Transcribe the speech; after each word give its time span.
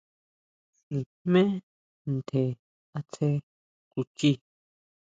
Nijmé 0.91 1.41
ntjen 2.13 2.49
asje 2.99 3.27
kuchii. 3.91 4.35